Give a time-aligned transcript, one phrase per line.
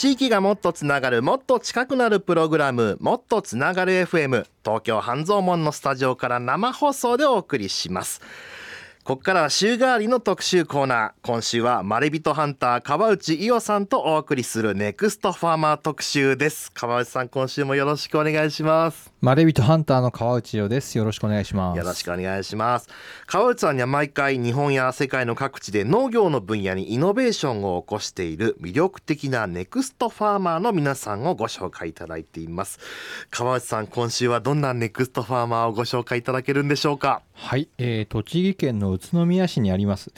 [0.00, 8.22] 地域がもっとつながるもっと近くなるプログラムもっとつながる FM 東京半蔵門のスタジオから生放送でお送りします。
[9.04, 11.12] ここからは週替わりの特集コーナー。
[11.20, 16.72] 今週はまれびとハンター川内伊代さんとお送りするネクストファーマー特集です。
[16.72, 19.09] 川内さん今週もよろしくお願いします。
[19.20, 20.96] まれびとハンターの川内伊代です。
[20.96, 21.76] よろしくお願いします。
[21.78, 22.88] よろしくお願いします。
[23.26, 32.78] 川内さんには毎回日本や世界の各地で農業の分野にイノベーションを起こしている魅力的なネクストファーマーの皆さんをご紹介いただいています。
[33.30, 37.20] 川内さん今週はどんなネクストファーマーをご紹介いただけるんでしょうか？
[37.34, 40.14] はい、えー、栃木県の宇都宮市にあります。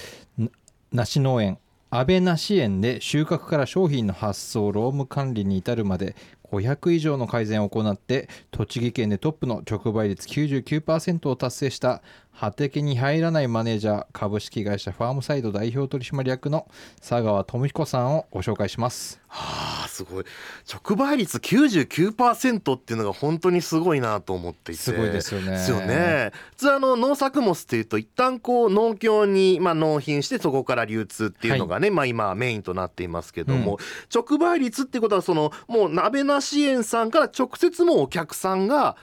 [0.92, 1.58] 梨農園。
[1.90, 6.14] 安倍梨園で収穫から商品の発送労務管理に至るまで
[6.52, 16.66] 500以上の改善を行って栃木県でトップの直売率99%を達成した畑に入らないマネージャー株式会社ファームサイド代表取締役の
[16.98, 19.20] 佐川智彦さんをご紹介します。
[19.28, 20.24] はあすごい
[20.70, 25.50] 直売率99%っていうのが本当にすごいなと思っていてすごいですよね。
[25.50, 26.32] ですよね。
[26.50, 33.78] 普通あの農作物っていうと一旦こう農協にまあ納品してそこから流通っていうのがね、はい、まあ今メインとなっていますけども、うん、
[34.14, 38.96] 直売率っていうことはそのもう鍋なし園さんから直接もお客さんが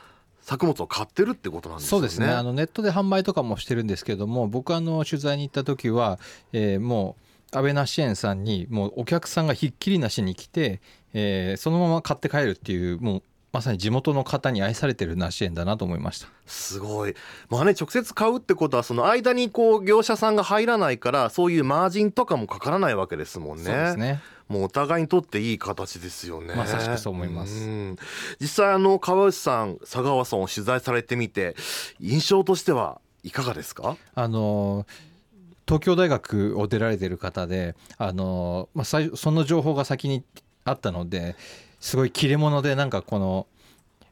[0.50, 1.90] 作物を買ってるってことなんですね。
[1.92, 2.26] そうですね。
[2.26, 6.18] あのネットで販売とかもしてるんですけども、僕あの取材に行った時は、
[6.54, 7.18] えー、も
[7.54, 10.82] う安倍梨園さんにもうお客さんがひっきりなしに来て、
[11.14, 17.16] えー、そのまま買って帰るっていうもうまさに地元の方に愛されてる梨園だなと思いましたすごい
[17.50, 26.56] まあね直接買うってことはその間にこう業者さんが入らないからそういうマージンとかもかからないわけですもんねそうですねもうお互いにとっていい形ですよね。
[26.56, 27.70] まさしくそう思います。
[28.42, 31.56] 実際あの川内さん佐川さんを取材されてみて
[32.00, 33.96] 印象としてはいかがですか？
[34.16, 34.86] あの
[35.68, 39.00] 東京大学を出られてる方であの、まあ、そ
[39.32, 40.24] の情報が先に
[40.66, 41.36] あったので
[41.80, 43.46] すごい切れ者でなんかこの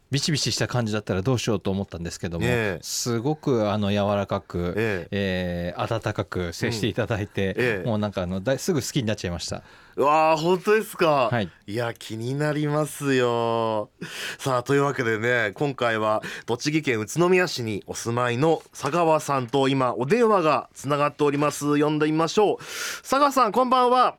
[0.09, 7.81] ビシビシした感じだったらどうしようと思ったんですけども、えー、すごくあの柔らかく、えー、えー、温かく接していただいて、うんえ。
[7.83, 9.63] ー、もうなんかあのだすぐ好きになっちゃいました。
[9.97, 13.89] うわ本当ですか、はい、いや気になりますよ。
[14.37, 21.81] さあというわけでね今回は栃木県宇都宮市にお住まいの佐川さんと今お電話がつながっております。
[21.81, 22.57] 呼んでみましょう。
[22.59, 24.17] 佐川さんこんばんは。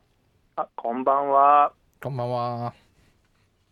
[0.55, 1.71] あこんばんは。
[2.01, 2.73] こんばんは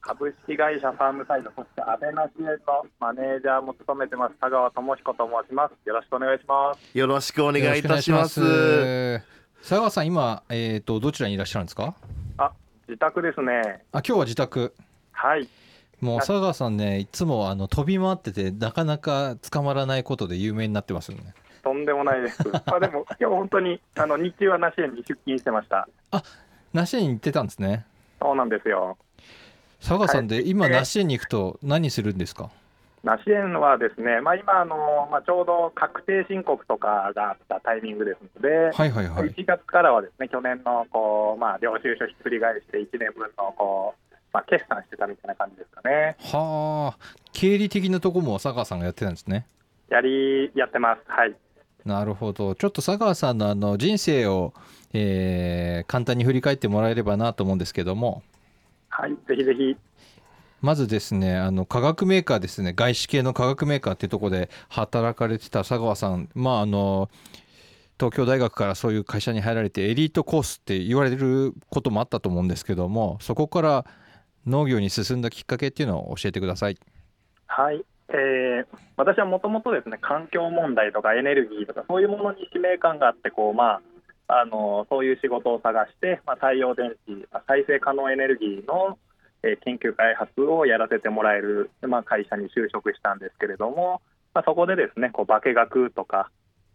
[0.08, 5.74] 株式会社ファームサイド、そして安倍なし園のマネージャーも務めてます、田川智彦と申します。
[5.86, 6.98] よろしくお願いします。
[6.98, 9.20] よろしくお願いいたします。
[9.60, 11.94] 佐川さん、今、えっ、ー、と、どちらにいらっしゃるんですか？
[12.38, 12.54] あ、
[12.88, 13.84] 自宅ですね。
[13.92, 14.74] あ、今日は自宅。
[15.12, 15.50] はい。
[16.00, 21.34] もう佐川さんね、いつもあの飛び回ってて、なかなか捕まらないことで有名になってますよね。
[21.64, 22.42] とんでもないです。
[22.66, 25.90] あ、でも、今日本当に、あの日中は梨園に出勤してました。
[26.12, 26.24] あ、
[26.72, 27.86] 梨園に行ってたんですね。
[28.22, 28.98] そうなんですよ。
[29.82, 32.50] 佐賀さんで、今、梨園に行くと何するんですか？
[33.04, 46.18] 梨園はですね、まあ、今あの、まあ、ちょうど確定申告とかがあったタイミングですので、はいはいはい、1月からはですね去年のこう、まあ、領収書ひっくり返して1年分のこう、まあ、決算してたみたいな感じですかね。
[46.20, 49.46] はあ、経理的なところも佐川さんがやってたんですね。
[49.90, 51.36] やりやってます、はい。
[51.86, 54.54] なるほど、ちょっと佐川さんのあの人生を、
[54.94, 58.24] えー、簡単に振り返ってもらえればなと思うんですけども。
[59.00, 59.78] はい、ぜひぜひ。
[60.60, 67.12] まずですね、あの化学メーカーですね、外資系の化学メーカーっていうところで働かれてた佐川さん、まああの
[68.00, 73.86] 東京大学からそういう会社に入られてエリートコースって言われることもあったと思うんですけども、そこから
[74.48, 76.78] 農業に進んだきっかけっていうのを教えてください。
[77.46, 78.66] はい、えー、
[78.96, 83.82] 私はもともとですね環境問題とかエネルギーとかそういうものに使命感があってこう、まあ、
[84.28, 88.98] あのそういう仕事を探して、まあ、太陽電池再生可能エネルギーの
[89.44, 94.02] え研究開発をやらせてもらえる、まあ、会社に就職したんですけれども、
[94.34, 96.30] まあ、そこでですねこう化学とか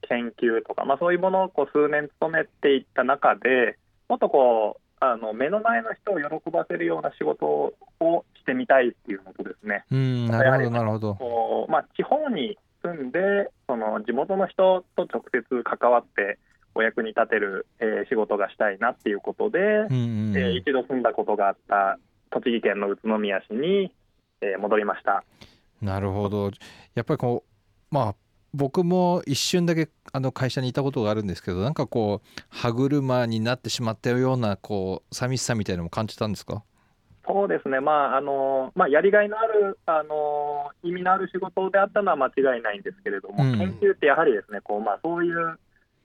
[0.09, 3.79] 研究とか、まあ、そういうものをこう数年勤めていった中で
[4.09, 11.67] もっとこうあの目の前の人を喜ばせるような仕事をしてみたいっていうのとですねうんなるほどなるほど。
[11.69, 16.39] まあ、地方に住んでその地元の人と直接関わって
[16.75, 19.95] お役に立てる、えー、仕事がしたいなっていうことで、うん
[20.31, 21.99] うん、えー、一度住んだことがあった
[22.31, 23.93] 栃木県の宇都宮市に、
[24.41, 25.25] えー、戻りました。
[25.81, 26.51] なるほど。
[26.95, 28.15] やっぱりこうまあ
[28.55, 36.63] 僕も一瞬だけあの会社にいたことがあるんですけどなんかこう歯車になってしまったようなこう寂しさみたいなのも感じたんですか？
[37.25, 45.57] そうですね、まああのまあ、やりがいのある、あの意味のある仕事であったのは間違いないんですけれども、うん、研究ってやはりですねこう、まあ、そういう、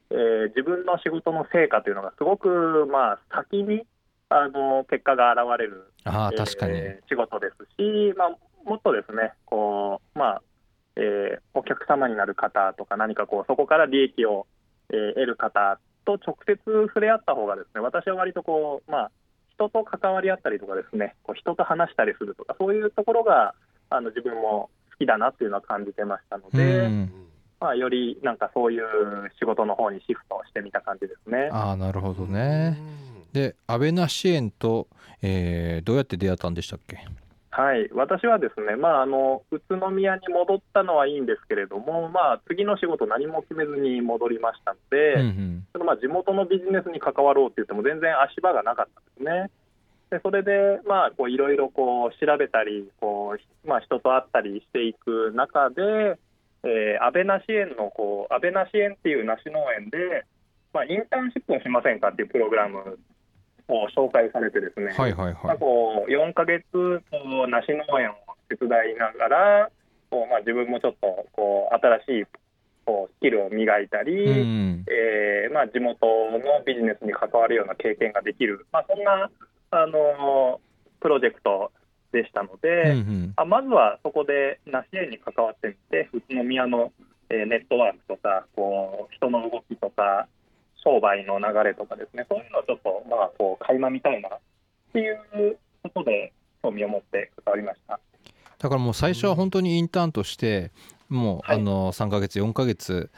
[0.09, 3.83] えー、自分の仕事の成果というのがすごく、まあ、先に
[4.29, 8.29] あの結果が現れる、あー確かに、えー仕事ですし、まあ、
[8.65, 10.41] もっとですねこう、まあ
[10.95, 14.47] えーお客様になる方とか何かこうそこから利益を、
[14.89, 19.11] えー得る方と直接触れ合った方がですね私は割とこう、まあ、
[19.55, 23.53] 人と関わり合ったりとかですねこう人と話したりするとかそういうところが
[23.89, 27.11] あの自分も好きだなっていうのは感じてましたので、うん
[27.59, 28.83] まあ、よりなんかそういう
[29.39, 31.49] 仕事の方にシフトしてみた感じですね。
[31.51, 32.77] ああなるほどね。
[33.33, 34.87] で安倍な支援と、
[35.21, 36.97] えーどうやって出会ったんでしたっけ？
[37.49, 45.67] はい、私はですね、まあ、あの宇都宮に戻ったのはいいんですけれども、まあ、次の仕事、何も決めずに戻りましたので、うんうん。
[45.73, 49.49] そのまあ地元のビジネスに関わろうって言っても、全然足場がなかったんですね。
[50.11, 56.19] でそれで、まあ、こういろいろこう調べたりこう、まあ、人と会ったりしていく中で、
[56.63, 60.25] えー、安倍梨園のこう安倍梨園っていう梨農園で、
[60.73, 62.99] まあ、インターンシップをしませんかっていうプログラム
[63.67, 67.01] を紹介されてですね、はいはいまあ、はいこう4ヶ月こ
[67.47, 68.15] う梨農園を
[68.49, 69.69] 手伝いながら
[70.09, 71.75] こう、まあ、自分もちょっとこう
[72.05, 72.25] 新しい
[72.85, 74.85] こうスキルを磨いたり、うん。
[74.87, 79.29] えーまあ、地元のビジネスに関わるような経験ができる、まあ、そんな、
[79.71, 80.67] あのー
[80.99, 81.71] プロジェクト
[82.11, 86.91] でしたので、うんうんあまずはそこで梨園に関わってみて宇都宮の、
[87.29, 90.27] えーネットワークとかこう人の動きとか
[90.83, 94.39] 商売の流れとかですねそういうのをちょっと、まあ、こう垣間見たいなっ
[94.93, 96.33] ていうことで
[96.63, 97.99] 興味を持って関わりました。
[98.59, 100.71] だからもう最初は本当にインターンとして
[101.09, 103.11] もうはいあの3ヶ月4ヶ月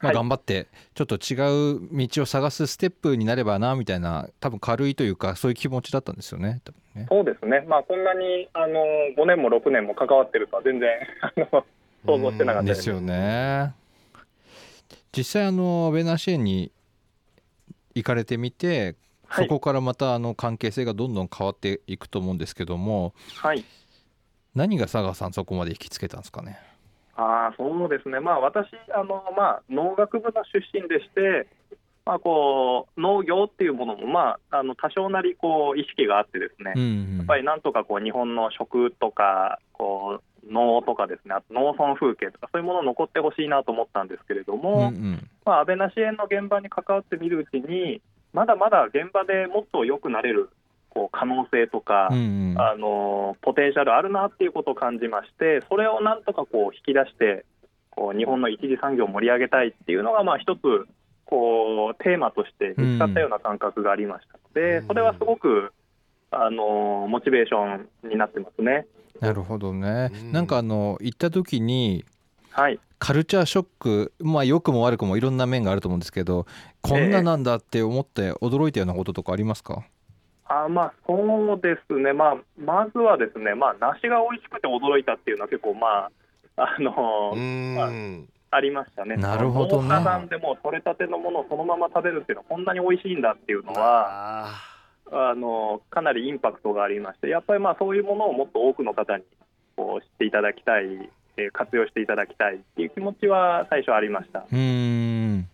[0.00, 0.14] まあはい。
[0.16, 1.34] 頑張ってちょっと違
[1.76, 6.60] う道を探すステップになればなみたいな多分軽いというかそういう気持ちだったんですよね
[6.94, 7.06] ね。
[7.08, 8.82] そうですね、まあ、こんなにあの
[9.16, 10.88] 5年も6年も関わってるとは全然
[12.06, 12.88] 想像してなかったです。
[12.88, 13.74] よね。
[15.12, 16.70] 実際あの安倍な支援に
[17.94, 18.96] 行かれてみて
[19.26, 19.44] はい。
[19.44, 23.64] そこからまたあの関係性がどんどん変わっていくと思うんですけどもはい。
[24.54, 26.58] 何が佐賀さんそこまで引きつけたんですかね？
[27.20, 31.46] あーそうですね、まあ、私あの、まあ、農学部の出身でして、
[32.06, 37.16] まあ、こう農業っていうものも、まあ、あの多少なりこう意識があってですね、うんうん。
[37.18, 41.34] やっぱりなんとかこう日本の食とかこう農とかですね。
[41.34, 45.28] あと農村風景とかそういうもの残ってほしいなと思ったんですけれどうんも、うん。
[45.44, 48.00] まあ、安倍な支援の現場に関わってみるうちに
[48.32, 50.48] まだまだ現場でもっと良くなれる
[50.90, 52.60] こう可能性とか、うんうん。
[52.60, 57.46] あのポテンシャルあるなっていうことを感じましてそれをなんとかこう引き出して
[57.90, 60.60] こう日本の一次産業を盛り上げたいっていうのがまあ一つ
[61.24, 65.72] こうテーマとして見つかったような感覚がありましたので、うんそれはすごく
[66.32, 68.86] あのモチベーションになってますね。
[69.20, 70.32] なるほどね、うん。
[70.32, 72.04] なんかあの行った時に
[72.50, 72.78] はい。
[72.98, 76.46] カルチャーショックまあ良くも悪くもいろんな面があると思うんですけど
[76.82, 79.82] こんななんだって思って驚いたようなこととかありますか、あ
[80.68, 81.14] まあそ
[81.54, 86.10] うですね、まあ、まずはですね、まあ、梨が美味しくて驚いたっていうのは結構、ま
[86.56, 88.28] あ、あのうん。
[88.52, 89.16] ありましたね。
[89.16, 89.88] なるほどね。
[89.88, 99.24] 農家さんでも取れたてのものをそのまま食べるっていうのはこんなに美味しいんだっていうのはああのかなりインパクトがありましてやっぱりまあそういうものをもっと多くの方に
[99.76, 100.84] こう知っていただきたい、
[101.36, 104.40] えー活用していただきたいっていう気持ちは最初ありました。
[104.40, 105.48] うーん。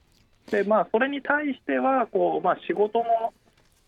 [0.51, 3.05] でまあそれに対してはこう、まあ、仕事の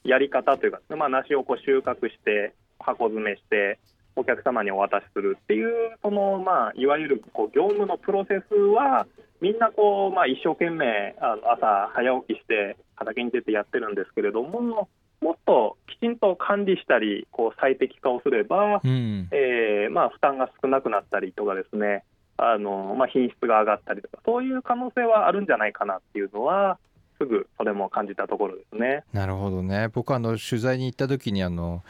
[0.04, 3.78] やり方というか、まあ、梨をこう収穫して箱詰めして
[4.16, 9.06] お客様にお渡しするっていうその、まあ、いわゆるこう業務のプロセスは
[9.40, 14.88] みんなこう、まあ、一生懸命あの朝早起きして畑に出てやってるんですけれども
[15.20, 19.28] もっときちんと管理したりこう最適化をすれば、うん。
[19.32, 22.04] えーまあ、負担が少なくなったりとかですね。
[22.36, 26.78] あの、まあ、品質が上がったりとかそういう可能性はあるんじゃないかなっていうのは
[27.18, 29.04] すぐそれも感じたところですね。
[29.12, 29.88] なるほどね。
[29.88, 31.82] 僕あの取材に行った時にあの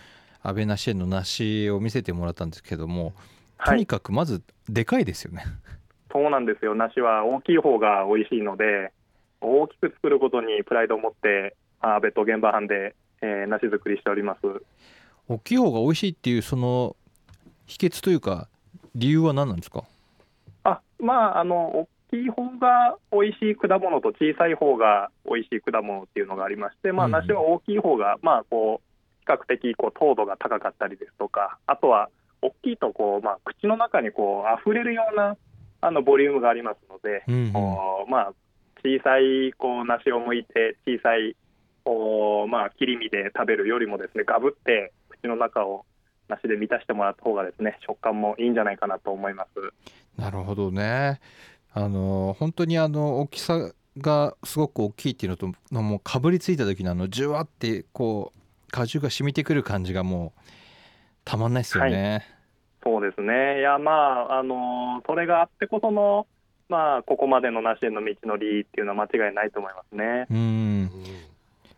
[0.43, 3.13] 安倍梨園の梨を見せてもらったんですけども
[3.65, 5.45] とにはい、かくまずでかいですよね、
[6.13, 6.75] そうなんですよ。
[6.75, 8.93] 梨は大きい方が美味しいので
[9.41, 14.41] 大きく作ることにプライドを持ってあ安倍と現場班で、えー、梨作りしております。
[15.29, 16.97] 大きい方が美味しいっていうその
[17.67, 18.49] 秘訣というか
[18.95, 19.85] 理由は何なんですか？
[20.65, 27.13] あまああの大きい方が美味しい果物と小さい方が美味しい果物っていうのがありまして、まあ、うん。
[27.13, 28.89] 梨は大きい方がまあこう
[29.21, 32.09] 比較的こう糖度が高かったりですとかあとは
[32.43, 35.37] 大きいとこう、まあ、口の中にこう溢れるような
[35.81, 37.53] あのボリュームがありますので、うんうん。
[37.53, 38.33] こうまあ、
[38.83, 41.37] 小さいこう梨を剥いて小さい
[41.85, 45.85] こう、まあ、切り身で食べるよりもですねガブって口の中を
[46.29, 50.21] 梨で満たしてもらった方がですね食感もいいんじゃないかなと思います。
[50.21, 51.21] なるほどね
[51.79, 60.41] あの本当にあの大きさがすごく大きいっていうのとのもうかぶりついた時のあのジュワってこう果汁が染みてくる感じがもう
[61.25, 62.27] たまんないですよね。
[62.83, 63.61] そうですね。
[63.61, 66.27] いや、まあ、あのそれがあってこその、
[66.69, 70.27] まあ、ここまでの梨への道のりっていうのは間違いないと思いますね。
[70.31, 70.91] うん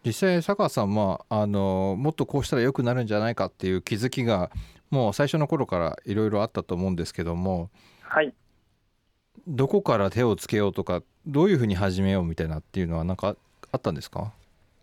[0.03, 4.51] 実際佐川さんはあのもっとこうしたら良くなるんじゃないかっていう気づきが
[4.91, 7.69] もう最初の頃からいろいろあったと思うんですけども
[8.01, 8.33] はい。
[9.53, 13.35] どこから手をつけようとかどういうふうに始めようみたいなっていうのは何か
[13.73, 14.33] あったんですか？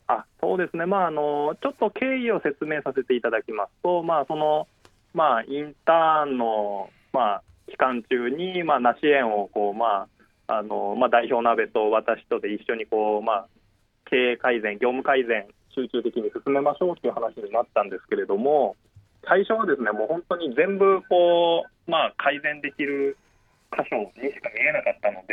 [0.07, 4.67] あそうですね、まああの、ちょっと経緯を説明させていただきますと、まあその
[5.13, 10.07] まあ、インターンの、まあ、期間中に、まあ、梨園をこう、ま
[10.47, 13.47] ああのまあ、代表の安倍と私とで一緒にこう、まあ、
[14.05, 18.75] 経営改善、業務改善、集中的に進めましょうという話になったんですけれども、
[19.27, 23.17] 最初はですねもう本当に全部こう、まあ、改善できる
[23.71, 24.49] 箇所にしか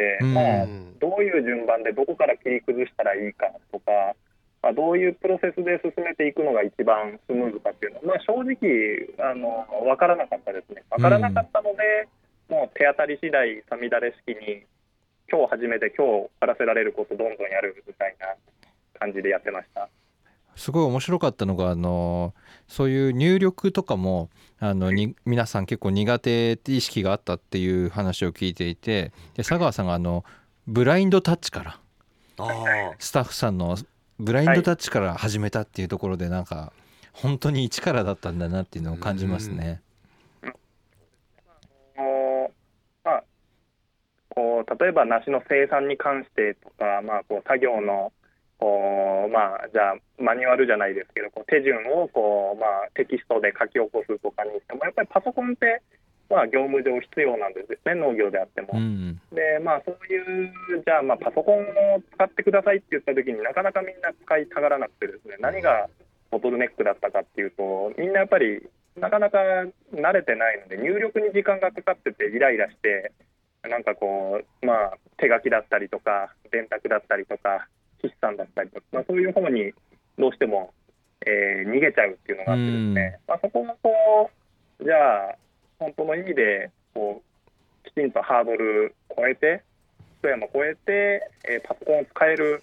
[0.05, 0.67] で、うんまあ、
[1.01, 4.15] どういう順番でどこから切り崩したらいいかとか、
[4.63, 12.09] まあ、どういうプロセスで進めていくのが一番スムーズかっていうのは、まあ、正直あの分からなかったですね分からなかったので、
[12.49, 14.65] もう手当たり次第さみだれ式に
[15.31, 18.37] 今日始めて今日終わらせられることどんどんやるみたいな
[19.01, 19.89] 感じでやってました。
[20.57, 22.33] すごい面白かったのがあの
[22.69, 30.25] そういう入力とかもあのに皆さん結構苦手って意識があったっていう話を聞いていてで佐川さんがあの
[30.67, 31.79] ブラインドタッチから
[32.39, 32.49] あ
[32.99, 33.77] スタッフさんの
[34.19, 36.73] ブラインドタッチから始めたっていうところでなんか
[37.13, 39.81] 本当に一からだったんだなっていうのを感じますね。
[44.35, 48.13] こう例えば梨の生産に関してとか、まあ、こう作業の
[48.65, 55.85] こう、まあ、じゃあマニュアルじゃないですけどこう手順をこう、まあ、テキストで書き起こすとかにしてもやっぱりパソコンって、
[56.33, 58.73] まあ、業務上必要なんですね農業であっても。
[58.73, 60.49] うんでまあ、そういう
[60.81, 61.61] じゃあ、まあ、パソコン
[61.93, 65.91] を使ってくださいって言った時になかなかみんな使いたがらなくてですね何が
[66.31, 68.65] ボトルネックだったかっていうとみんなやっぱり
[68.97, 69.39] なかなか
[69.93, 73.13] 慣れてないので入力に時間がかかっててイライラして
[73.69, 77.67] なんかこう、まあ、手書きだったりとか電卓だったりとか
[78.09, 79.73] 筆算だったりとか、まあ、そういう方に
[80.19, 80.73] どうしても、
[81.27, 84.31] えー逃げちゃうっていうのがあってですね、まあ、そこもこ
[84.81, 85.37] うじゃあ
[85.79, 87.23] 本当の意味でこ
[87.85, 89.63] うきちんとハードル超えて
[90.21, 92.63] 一山超えて、えーパソコンを使える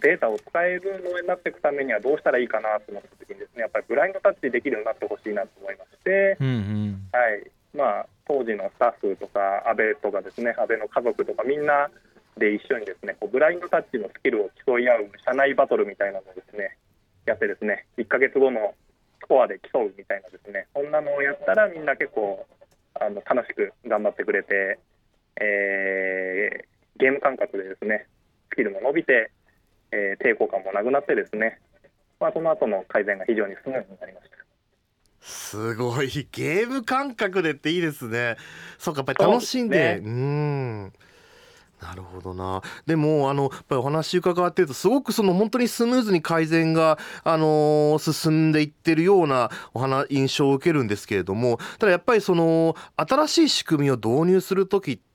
[0.00, 3.62] データを使えるのになっていくためにはどうしたらいいかなと思った時にですね。
[3.62, 7.08] やっぱりブラインドタッチできるようになってほしいなと思いまして、うんうん。
[7.12, 7.50] はい。
[7.74, 11.90] まあ、当時のスタッフとか安倍とかですね安倍の家族とかみんな
[12.36, 16.76] で一緒にですねこうブラインドタッチのスキルを競い合う社内バトルみたいなのをですね
[17.26, 18.74] やってですね1ヶ月後の
[19.22, 22.46] スコアで競うみたいなですねそんなのをやったらみんな結構
[23.00, 24.78] あの楽しく頑張ってくれて、
[25.40, 28.06] えーゲーム感覚でですね
[28.52, 29.32] スキルも伸びて、
[29.90, 31.58] えー抵抗感もなくなってですね、
[32.20, 34.34] まあ、その後の改善が非常にスムーズになりました。
[35.20, 36.28] すごい。
[36.30, 38.36] ゲーム感覚でっていいですね。
[38.78, 39.76] そうかやっぱり楽しんで。
[39.76, 40.92] う,、そうですん
[41.84, 42.62] なるほどな。
[42.86, 55.13] でもあのやっぱりお話伺ってるとすごくその本当にスムーズに改善が、あのー進んでいってるようなお話印象を受けるんですけれどもただやっぱりその新しい仕組みを導入する時って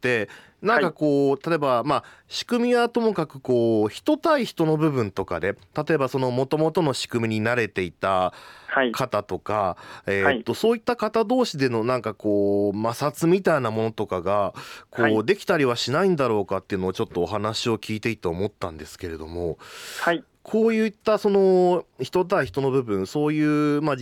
[0.61, 8.33] なんかこう、例えばまあ仕組みはともかくこう人対人の部分とかで例えばその元々の仕組みに慣れていた
[8.67, 8.91] はい。
[8.91, 14.53] 方とか、えーっとそういった方同士でのなんかこう摩擦みたいなものとかが
[14.91, 15.25] こう、はい。
[15.25, 19.57] できたりはしないんだろうかっていうのをちょっとお話を聞いていて思ったんですけれども
[20.01, 20.23] はい。
[20.41, 23.95] こういったその人対人の部分そういう、まあ、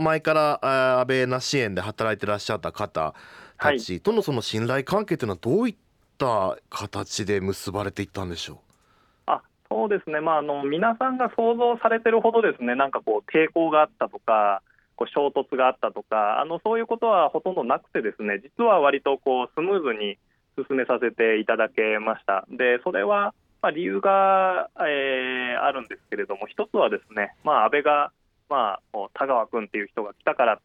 [0.00, 3.14] 前から安倍な支援で働いてらっしゃった方
[3.72, 5.76] たちとのその信頼関係っていうのはどういっ
[6.18, 8.60] た形で結ばれていったんでしょ
[9.26, 12.74] あそうですね、まあ、あの皆さんが想像されてるほどですね。
[12.74, 14.62] なんかこう抵抗があったとか
[14.96, 18.40] こう衝突があったとかあのそういうことはほとんどなくてですね。
[18.42, 20.18] 実は割とこうスムーズに
[20.56, 22.46] 進めさせていただけました。
[22.50, 28.12] でそれはまあ理由が、えーあるんですけれども一つはですね、まあ、安倍が、
[28.48, 30.58] まあ、田川君っていう人が来たからっ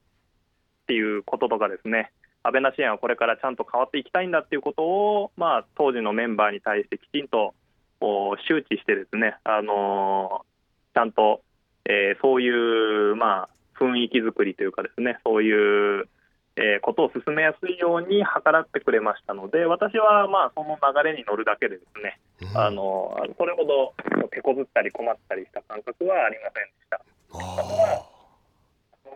[0.88, 2.12] ていうこととかですね
[2.44, 7.54] 安倍な支援はこれからちゃんと変わっていきたいんだっていうことを、まあ、当時のメンバーに対してきちんと
[8.02, 10.50] 周知してですね、あのー
[10.92, 11.42] ちゃんと、
[11.86, 16.08] えーそういう、まあ、雰囲気作りというかですねそういう、
[16.56, 22.58] えーことを進めやすいように計らってくれましたので私はまあその流れに乗るだけでですね、う。
[22.58, 23.94] あのそれほど
[24.32, 28.19] 手こずったり困ったりした感覚はありませんでした。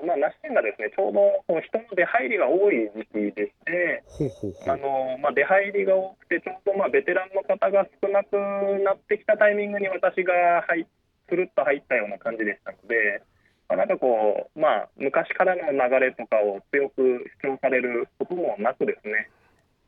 [0.01, 1.21] あまあ、梨園がですねちょうど
[1.61, 4.03] 人の出入りが多い時期でして、
[4.67, 8.35] あうのまあ、出入りが多くて、ちょうどまあベテランの方が少なく
[8.83, 10.87] なってきたタイミングに私が入
[11.29, 13.21] するっと入ったような感じでしたので、
[13.69, 19.29] まあ、なんかこう、まあ、昔からの流れとかを強く主張されることもなくですね、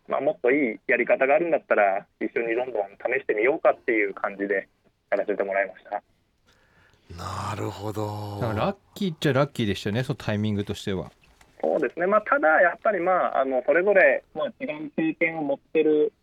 [0.08, 4.68] まあ、もっといいやり方があるんだったら一緒にどんどん試してみようかっていう感じで
[5.12, 6.02] やらせてもらいました。
[7.18, 8.40] なるほど。
[8.42, 11.12] ラッキーっちゃラッキーでしたよねそのタイミングとしては。
[11.62, 16.14] そうですね、まあ、ただやっぱり、まあ、あのそれぞれ、まあ、違う経験を持ってる、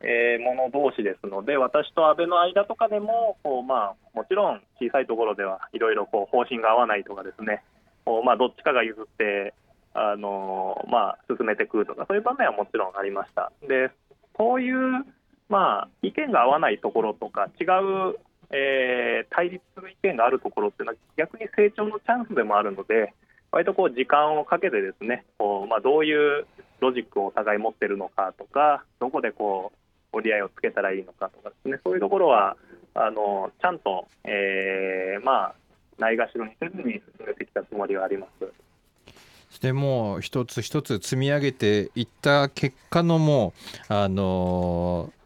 [0.00, 7.62] えー、者同士ですので、私と安倍の間とかでも、こうまあ、もちろん小さいところではいろいろこう方針が合わないとかですね、
[8.04, 9.54] こうまあ、どっちかが譲って、
[9.94, 13.52] あのまあ、進めてくるとか、そういう場面はもちろんありました。
[13.66, 13.90] で
[14.36, 15.04] そういう、
[15.48, 18.18] まあ、意見が合わないところとか、違う、
[18.50, 23.12] えー対立する意見があるところっていうのは、逆に成長のチャンスでもあるので、
[23.50, 26.46] 割とこう時間をかけてですね、こうまあ、どういう
[26.80, 29.72] ロジックをお互い持ってるのかとか、どこでこ
[30.12, 32.56] う折り合いをつけたらいいのかとかですね、そういうところは
[32.94, 35.54] あのちゃんと、えーまあ、
[35.98, 39.60] ないがしろにせずに進めてきたつもりはあります。
[39.60, 43.54] でもう一つ一つ積み上げていった結果のも
[43.88, 45.18] うあのー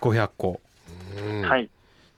[0.00, 0.60] 500個
[1.16, 1.70] うんはい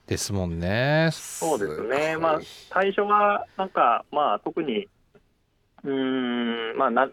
[0.07, 1.11] ですもんね。
[1.13, 2.17] そうですね、い。
[2.17, 4.89] まあ、最初はなんか、まあ、特に
[5.85, 7.09] うーん、まあな、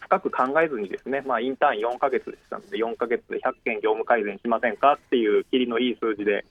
[0.00, 4.94] 深く考えずにですね、まあ、インターン4ヶ月でしたので、4ヶ月で100件業務改善しませんか？
[4.94, 6.44] っていう、切りのいい数字で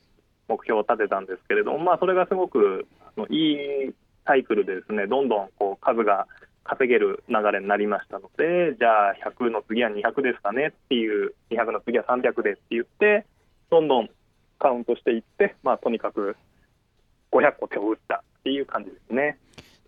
[0.48, 2.86] 目標を立てたんですけれども、まあ、それがすごく
[3.30, 3.94] いい
[4.26, 6.28] サイクルでですね、どんどんこう数が
[6.64, 10.68] 稼げる流れになりましたので、じゃあ100の次は200ですかね？
[10.68, 13.26] っていう、200の次は300ですって言って、
[13.70, 14.10] どんどん
[14.60, 16.36] カウントしていって、まあ、とにかく
[17.32, 19.38] 500個手を打ったっていう感じですね。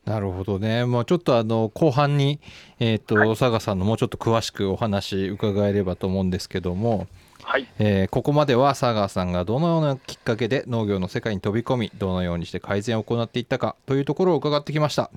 [0.05, 0.85] なるほどね。
[0.85, 2.39] もうちょっとあの後半に
[2.79, 7.07] えっ、と、はい佐賀さんのもうちょっと詳しくお話伺えればと思うんですけども、
[7.43, 15.09] はい、えーここまでは佐賀さんがどのようなきっかけで農業の世界に飛び込みどのようにして改善を行っていったかというところを伺ってきました。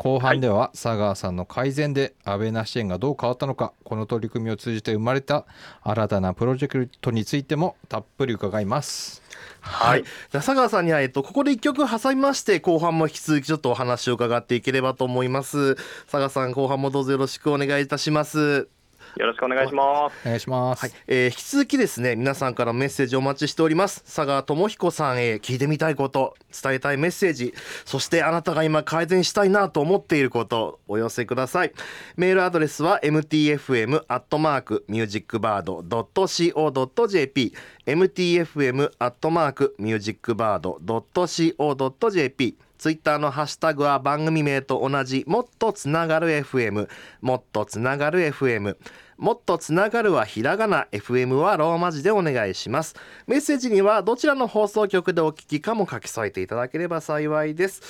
[0.00, 5.44] 後半では佐賀さんの改善で安倍な支援がどう変わったのかこの取り組みを通じて生まれた
[5.82, 9.22] 新たなプロジェクトについてもたっぷり伺います。
[9.60, 15.74] はい、佐川さんには、えっと、ここで一曲挟みまして後半も引き続きちょっとお話を伺っていければと思います。
[15.74, 18.68] 佐川さん後半もどうぞよろしくお願いいたします
[19.16, 20.14] よろしくお願いします。
[20.24, 24.02] お願いします、はい、えー引き続きですね皆さんからメッセージお待ちしております。
[24.02, 27.54] 佐川智彦さんへ聞いてみたいこと伝えたいメッセージ。
[27.84, 31.72] そしてあなたが今改善したいなと思っていることお寄せください。
[32.16, 37.54] メールアドレスは mtfm アットマークミュージックバード .co.jp
[37.86, 46.88] mtfm アットマークミュージックバード .co.jp ツイッターのハッシュタグは番組名と同じもっとつながる FM
[47.20, 48.74] もっとつながる FM
[49.18, 52.94] もっとつながるはひらがな FM はローマ字でお願いします。
[53.26, 57.82] メッセージにはどちらの放送局でお聞きかも書き添えていただければ幸いです。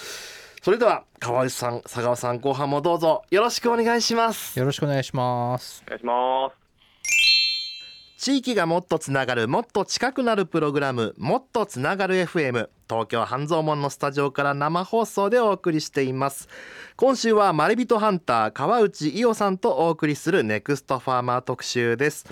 [0.61, 4.59] それでは川内さん佐川さん後半もどうぞよろしくお願いします。
[4.59, 5.85] よろしくお願いします。
[5.87, 6.60] お願いします。
[8.21, 16.47] 地域がもっとつながるもっと近くなるプログラムもっとつながる FM 東京半蔵門のスタジオから生放送でお送りしています。
[16.97, 22.27] 今週はマリビトハンター川内伊代さんとお送りするネクストファーマー特集です。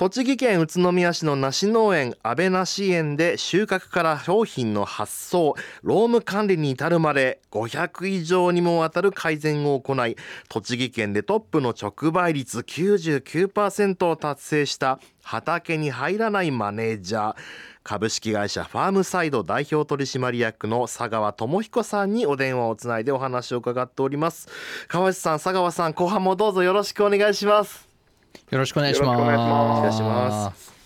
[0.00, 10.16] 栃木県宇都宮市の梨農園安倍梨園で収穫から商品の発送労務管理に至るまで500以上にもわたる改善を行い
[10.48, 17.36] 栃木県でトップの直売率99%を達成した畑に入らないマネージャー。
[17.82, 24.48] 株式会社ファームサイド代表取締役の佐川智彦さんにお電話をつないでお話を伺っております。
[24.88, 27.89] 川内さん佐川さん後半もどうぞよろしくお願いします。
[28.50, 30.80] よろしくお願いします。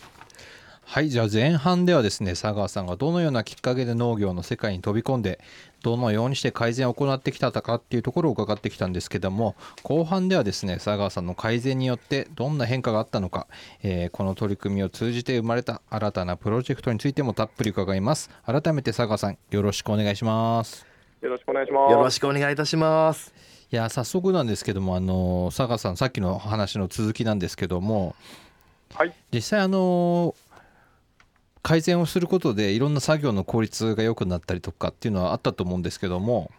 [0.94, 5.40] はいじゃあ前半ではですね佐川さんがどのようなきっかけで農業の世界に飛び込んで
[5.82, 13.48] どのようにして改善を行ってきたかっていうところを伺ってきたんですけども後半ではですね佐川さんの改善によってどんな変化があったのか、
[13.82, 18.30] えーこの取り組みを通じて生まれた新たなプロジェクトについてもたっぷり伺います。
[18.46, 20.86] 改めて佐川さんよろしくお願いします。
[21.22, 21.92] よろしくお願いします。
[21.92, 28.14] よろしくお願いいたしますいや早速なんですけどもあの佐川さんさっきの話の続きなんですけども
[28.94, 29.12] はい。
[29.32, 30.34] 実際あの
[31.62, 36.50] 改善をすることでいろんな作業の効率が良くなったりとかっていうのはあったと思うんですけども、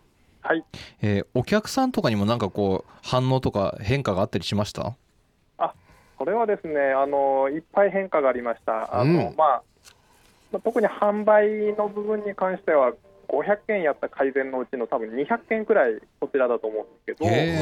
[0.42, 0.66] はい。
[1.02, 4.96] えーお客さんとかにもなんかこう反応とか変化があったりしました？
[6.18, 9.00] これはですね、あのいっぱい変化がありました。
[9.00, 9.62] あの、うんまあ
[10.52, 12.94] まあ特に販売の部分に関しては
[13.28, 17.54] 500件やった改善のうちの多分200件くらいこちらだと思うんですけど、へ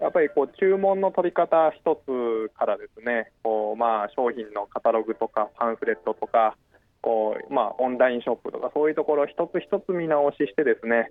[0.00, 6.56] やっぱりこう注文の取り方一つからですね、こうまあ商品のカタログとかパンフレットとか、
[7.02, 11.10] こうまあオンラインショップとかそういうところを一つ一つ見直ししてですね、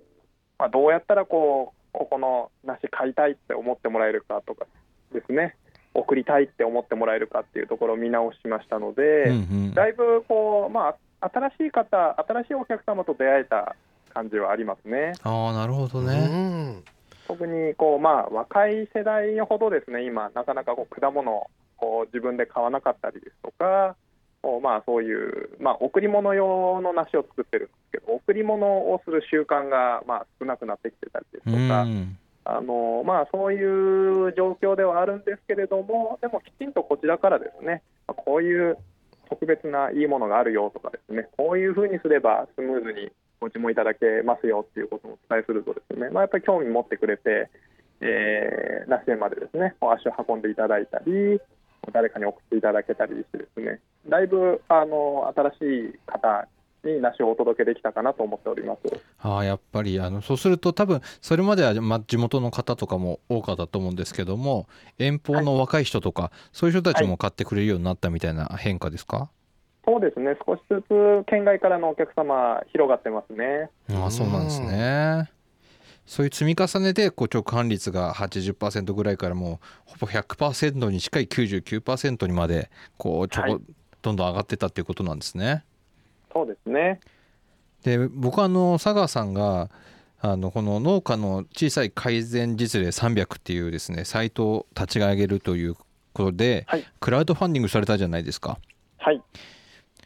[0.58, 4.66] まあ、どうやったらこうここの梨買いたいって思ってもらえるかとか
[5.12, 5.56] ですね
[5.94, 9.36] 送りたいって思ってもらえるかっていうところを見直しましたので、うんう
[9.70, 9.74] ん。
[9.74, 13.76] だいぶこう、まあ、新しい方新しいお客様と出会えた
[14.12, 15.12] 感じはありますね。
[15.22, 16.26] ああなるほどうね。
[16.78, 16.84] ん
[17.28, 23.94] 特にこう、まあ、若い世代ほどですね今なかなかこう果物をこう自分で買わなかったりですとか
[24.42, 38.76] こうまあそういう、まあ、贈り物用の梨を作ってるんですけど贈り物をする習慣がまあ少なくなってきてたりですとうか、んあのまあ、そういう状況ではあるんですけれどもでもきちんとこちらからですねまあこういう
[39.30, 47.48] 特別ないいものがあるよとかですねこういうふうにすればスムーズにご注文いただけますよっていうことをお伝えするとですね、まあ、やっぱり興味持ってくれて、
[48.02, 51.40] えー、梨園までですねお足を運んでいただいたり
[51.92, 56.46] 誰かに送っていただけたりしてですねだいぶあの新しい方
[56.84, 59.00] に梨をお届けできたかなと思っております。
[59.18, 64.66] ああやっぱりあのそうすると多分それまでは、まあ、地元の方とかも多かったと思うんですけども
[64.98, 69.30] 遠方の若い人とか、そういう人たちも買ってくれるようになったみたいな変化ですか、
[69.84, 73.70] そうですね少しずつ県外からのお客様広がってますね。
[73.92, 75.30] ああそうなんですね。
[76.06, 83.60] そういう積み重ねでこう直販率が80%ぐらいからもうほぼ100%に近い99%にまでこうちょこ、はい
[84.02, 85.64] どんどん上がってたっていうことなんですね。
[86.32, 87.00] そうですね。
[87.82, 89.70] で僕はあの佐川さんが
[90.20, 98.58] あのこの農家の小さい改善実例300っていうですねサイトを立ち上げるということで、はいクラウドファンディングされたじゃないですか。
[98.98, 99.22] はい。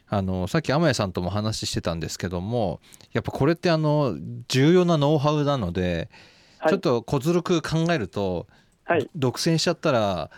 [0.07, 2.79] あのさっき天谷さんとも話してたんですけども
[3.11, 4.15] やっぱこれってあの
[4.47, 6.09] 重要なノウハウなので、
[6.59, 8.47] はい、ちょっと小ずるく考えると、
[8.85, 9.09] はい。
[9.15, 10.29] 独占しちゃったら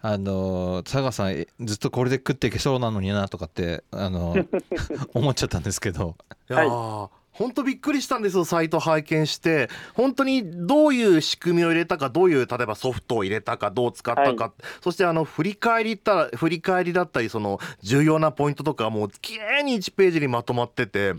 [0.00, 4.36] あの佐川さんえずっとこれで食っていけそうなのになとかってあの
[5.12, 6.16] 思っちゃったんですけど。
[6.50, 7.08] いやー
[7.38, 9.70] 本当びっくりしたんですよサイト拝見して。
[9.94, 21.14] 本当にどういう仕組みを入れたかどういう例えばソフトを入れたかどう使ったか、はそしてあの振り返りた振り返りだったりその重要なポイントとかもう綺麗に1ページにまとまってて。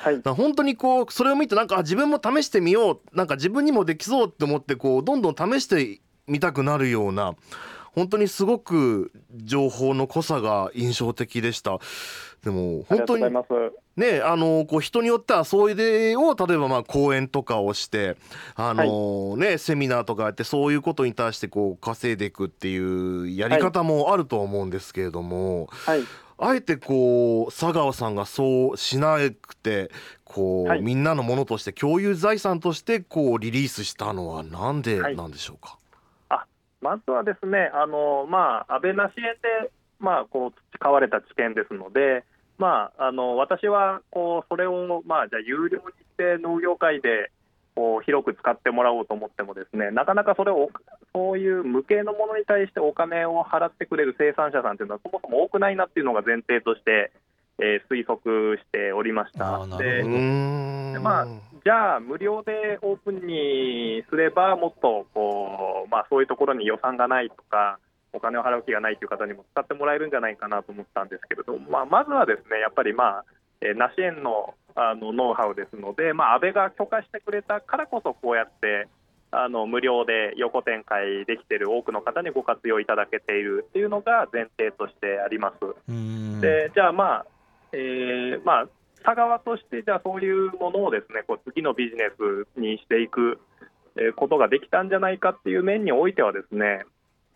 [0.00, 0.16] はい。
[0.18, 0.30] だか。
[0.30, 3.16] ら本当にこうそれを見てなんかあ自分も試してみよう。
[3.16, 7.34] なんか自分にもできそうって思ってこうどんどん試してみたくなるような
[7.94, 11.78] 本当にすごく情報の濃さが印象的でした。
[12.42, 13.24] でも本当に。
[13.96, 18.16] ねあのこう人によってはそういうを例えばまあ講演とかをして
[18.56, 26.00] あの、ねセミナーとかやってそういうことに対してこう稼いでいくっていうやり方もあると思うんですけれども、はい。
[26.36, 29.92] あえてこう佐川さんがそうしなくて
[30.24, 35.78] こう、はいみんなのものとして共有財産としてこうリリースしたのはなんではいなんでしょうか、
[36.84, 39.32] まずはですね、あのまあ安倍なし園
[39.64, 42.24] でまあこう培われた知見ですので、
[42.58, 47.32] まああの私はこうそれをまあじゃあ有料にして農業界で
[47.74, 50.68] こう広く使ってもらおうと思ってもですね、なかなかそれを
[51.14, 57.12] そういう無形のものに対してお金を払ってくれる生産者さんというのはそもそも多くないなっていうのが前提として、
[57.60, 59.56] えー推測しておりました。
[59.56, 61.26] あーなでまあ
[61.64, 67.78] じゃあ、無料でオープンにすれば、もっとこう、まあ、そういうところに予算がないとか、
[68.12, 73.24] お金を払う気がないという方にも使ってもらえるんじゃないかなと思ったんですけれども、まあ、まずはですね、やっぱり、まあ、
[73.62, 78.88] えー梨園のあのノウハウですので、まあ、安倍が許可してくれたからこそ、こうやって、
[79.30, 86.40] あの無料で横展開できている多くの方にご活用いただけているっていうのが前提としてあります。
[86.40, 87.26] でじゃあ、まあ
[87.74, 88.66] えーまあ、
[89.04, 93.40] 佐川として、じゃあそういうものをですねこう次のビジネスにしていく、
[93.96, 96.84] えーことができたんじゃないかっていう面においては、ですね、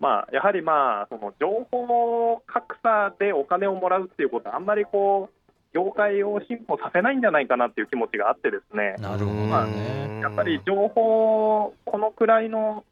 [0.01, 8.94] まあ、やはり、まあ、その情報格差でお金をもらうっていうことは、あんまりこう業界を進歩させないんじゃないかなっていう気持ちがあってですね。
[8.98, 10.20] なるほどまあね。
[10.22, 12.85] やっぱり情報、このくらいの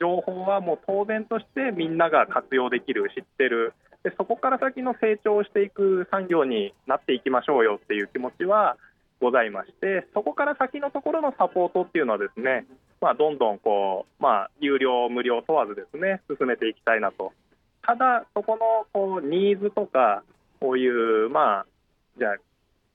[0.00, 8.76] 情報はもう当然としてみんなが活用できる、知ってる、でそこから先の成長していく産業になっていきましょうよっていう気持ちは
[9.20, 12.66] ございまして、そこから先のところのサポートっていうのは、ですね、
[13.00, 17.32] まあ、どんどんこう、まあ、有料、無料問わずですね、進めていきたいなと。
[17.82, 20.24] ただ、そこのこうニーズとか、
[20.60, 21.66] こういう、まあ、
[22.18, 22.40] じゃあ、き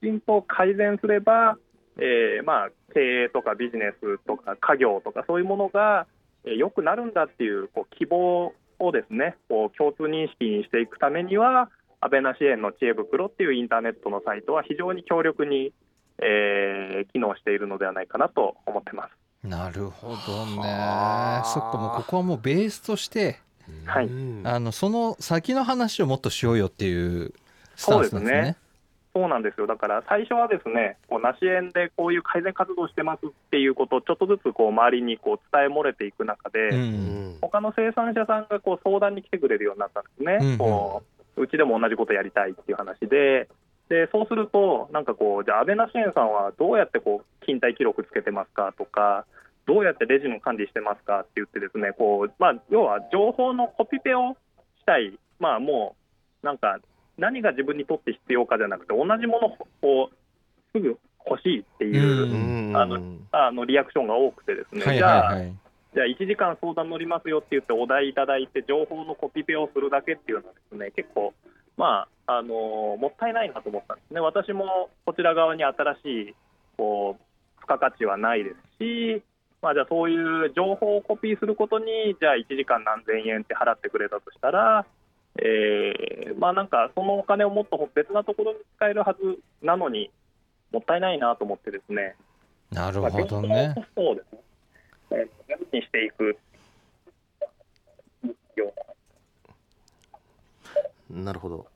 [0.02, 1.56] ちんと改善すれば、
[1.96, 6.06] えーまあ、経営とかビジネスとか家業とかそういうものが
[6.44, 15.72] え良くなるんだっていうこう希望をですねこう共通認識にしていくためには安倍な支援の知恵袋っていうインターネットのサイトは非常に強力に、
[16.18, 19.46] えー機能しているのではないかなと思ってます。
[19.46, 23.38] なるほどねはあそっかもうここはもうベースとして
[23.84, 27.32] はいうんあのその先の話をもっとしようよっていう
[27.76, 28.56] スタンスなんですね。
[29.18, 29.66] そうなんですよ。
[29.66, 37.34] だから最初はですねこう梨園でこういう改善活動してますっていうことをちょっとずつこう周りにこう伝え漏れていく中で、ううん。
[37.34, 40.58] ん他の生産者さんがこう相談に来てくれるようになったんですね、うんうん。
[40.58, 41.02] こ
[41.36, 43.48] ううちでも同じことやりたいっていう話で。
[43.88, 49.24] でそうすると、なんかこう、じゃあ、安倍梨園さんはどうやってこう勤怠記録つけてますかとか、
[49.64, 54.36] どうやってレジの管理してますかって言って、ですねこう、まあ、要は情報のコピペを
[54.78, 55.96] したい、まあ、も
[56.42, 56.78] うなんか、
[57.18, 59.40] 何が自分にとって必要かじゃなくて、同じも
[59.82, 60.10] のを
[60.72, 62.98] すぐ欲しいっていう、あの
[63.32, 65.38] あのリアクションが多くてですね、はいじゃあ、
[65.94, 71.34] じゃあ1時間相談乗りますよって言ってお題いただいて情報のコピペをするだけっていうのはですね結構、
[71.76, 74.20] まああのーもったいないなと思ったんですね。
[74.20, 75.98] 私もこちら側に新し
[76.30, 76.34] い
[76.76, 79.22] こう付加価値はないですし、
[79.60, 84.86] まあ、じゃあそういう情報をコピーすることにじゃあ1時間何千円って払ってくれたとしたら、
[85.42, 90.10] えーまあなんかそのお金をもっと別なところに使えるはずなのに
[90.72, 92.14] もったいないなと思ってですね。
[92.70, 94.40] なるまあほどねコストをですね、
[95.12, 96.36] えーにしていく
[98.56, 98.72] よ
[101.10, 101.66] うなるほど。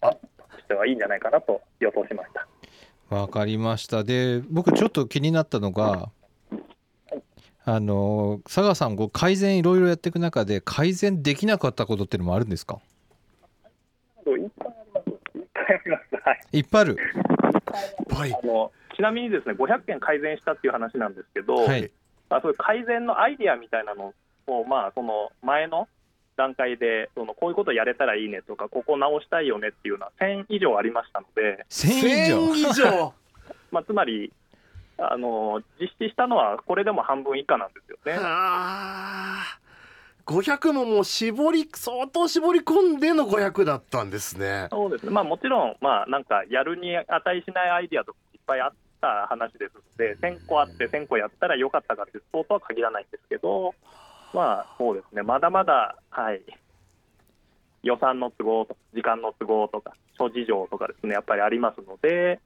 [0.00, 0.18] なと
[0.58, 3.14] してはいいんじゃないかなと予想しました。
[3.14, 4.04] わかりました。
[4.04, 6.10] で僕ちょっと気になったのが
[7.64, 12.78] あの佐賀さんこう改善いろいろやっていく中で改善できなかったことっていうのもあるんですか？
[14.36, 15.38] いっぱいあります。
[15.38, 16.24] いっぱいあります。
[16.24, 16.40] はい。
[16.52, 16.96] いっぱいある
[18.10, 21.90] はいあのちなみにですね、500件改善したっていう話なんですけど、はい
[22.30, 24.12] あそういう改善のアイディアみたいなの
[24.46, 25.88] を、まあ、その前の
[26.36, 33.14] 段階でそのこういうことやれたらいいねとか、ここ直したいよねっていうのは1000以上ありましたので、1000以上1000以上
[33.72, 34.32] まあ、つまり
[34.98, 38.18] あの実施したのはこれでも半分以下なんですよね。
[40.28, 44.68] あー500ももう絞り相当絞り込んでの500だったんですね。
[44.70, 53.74] そうですね、まあ、もちろん、まあ、なんかやるに値しないアイディアとかいっぱいあった話ですので、1000個あって1000個やったらよかったかっていうそうとは限らないんですけど、
[54.34, 56.42] まあ、そうですね、まだまだ、はい、
[57.82, 62.40] 予算の都合とか、時間の都合とか、諸事情とかですね、やっぱりありますので、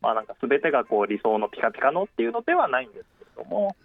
[0.00, 3.76] まあ、なんか全てがこう理想のピカピカのっていうのではないんですけれども、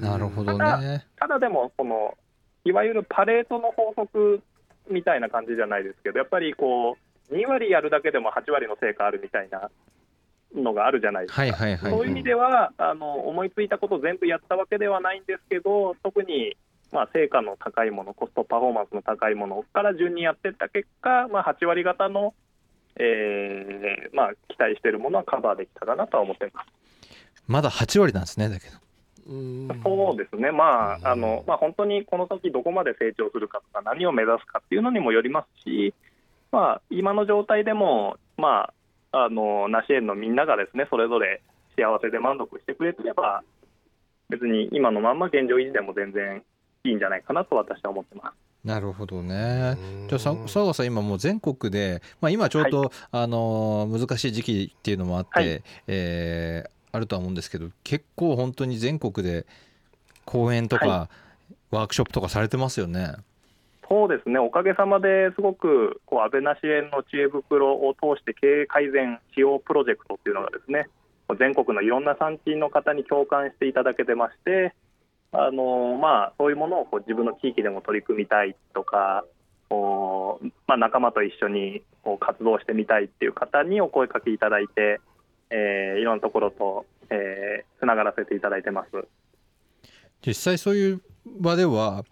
[0.00, 2.16] なるほどたねただでもその、
[2.64, 4.42] いわゆるパレートの法則
[4.90, 6.96] みたいな感じじゃないですけど、やっぱりこ
[7.30, 9.70] う2割やるだけでも8割の成果あるみたいな
[10.54, 11.42] のがあるじゃないですか。
[11.42, 16.56] はいはいはいそういう意味ではあの思いついたことを全部やったわけではないんですけど、特に、
[16.92, 22.34] まあ、成果の高いもの、コストパフォーマンスの高いものから順にやっていった結果、まあ、8割方の、
[22.96, 26.68] えーまあ、期待しているものはカバーできたかなとは思っています。
[27.46, 28.83] まだ8割なんですねだけどうん
[29.26, 35.94] そうですね、まああのまあ、本当にこの先どこまで成長するかとか、何を目指すかっていうのにもよりますし、
[36.52, 38.70] まあ、今の状態でも、ま
[39.12, 41.40] あ、あの梨園のみんながですねそれぞれ
[41.76, 43.42] 幸せで満足してくれてれば、
[44.28, 46.42] 別に今のまんま現状維持でも全然
[46.84, 48.66] いいんじゃないかなと私は思ってます。
[48.66, 49.76] なるほどね。
[50.02, 50.08] うん。
[50.08, 55.62] じゃあさ佐賀さん今もう全国で、まあ、今ちょうど、あのー難しい時期っていうのもあって、はい。
[55.86, 59.46] えーあるとは思うんですけど結構本当に全国で
[60.24, 61.10] 講演とか、は
[61.70, 63.14] ワークショップとかされてますよね。
[63.88, 70.88] そうですね、おかげさまですごくこう安倍梨園の知恵袋を通して経営改善使用プロジェクトっていうのがですね
[71.38, 74.74] 全国のいろんな産地の方に共感していただけてまして、
[75.32, 79.24] あのまあ、そういうものをこう自分の地域でも取り組みたいとか、
[79.68, 85.00] こうまあ、仲間と一緒にこう活動してみたいっていう方にお声かけいただいて、
[85.50, 88.88] えーいろんなところと、えーつながらせていただいてます。
[90.26, 92.04] 実際そういう場では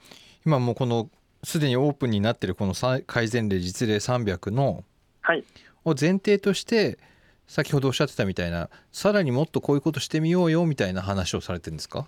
[0.45, 1.09] 今もうこの
[1.43, 4.85] すでにオープンになってるこのさ改善例実例300の
[5.23, 5.45] はい。
[5.85, 6.99] を前提として
[7.47, 12.07] 先ほどおっしゃってたみたいなさらにもっとこういうことしてみようよみたいな話をされてるんですか？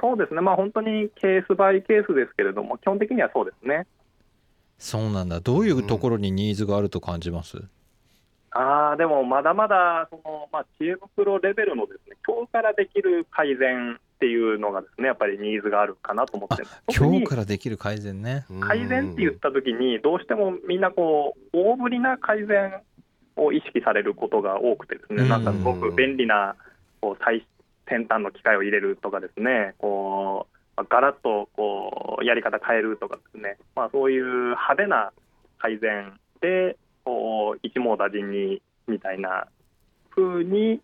[0.00, 3.86] そうですね、まあ、本当にケースバイケースですけれども、基本的にはそうですね。
[4.78, 5.38] そうなんだ。
[5.38, 7.62] どういうところにニーズがあると感じます、
[8.54, 16.82] あーでもまだまだその、まあ、知恵袋レベルのですね今日からできる改善っていうのがですねやっぱりニーズがあるかなと思ってます。
[16.86, 18.44] 特今日にからできる改善ね。
[18.60, 22.82] 改善って言った時にどうしてもみんなこう大ぶりな改善
[23.36, 25.28] を意識されることが多くてですねうん。
[25.28, 26.54] なんかすごく便利な
[27.00, 27.46] こう最
[27.88, 35.12] 先端の機械を入れるとかですねこうまあガラッとこうやり方変えるとかですね、まあ、そういう派手な
[35.58, 39.46] 改善でこう一網打尽にみたいな
[40.14, 40.80] 風に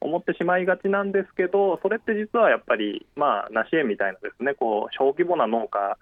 [0.00, 5.98] 思ってしまいがちなんですけどそれって実はやっぱりまあ梨園みたいなですねこう小規模な農家